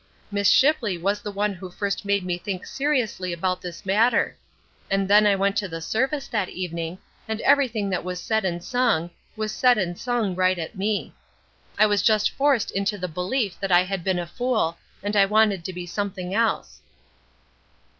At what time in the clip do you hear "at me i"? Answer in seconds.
10.57-11.85